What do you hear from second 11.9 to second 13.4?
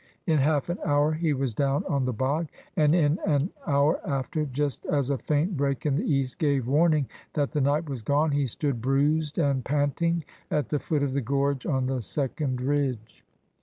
second ridge.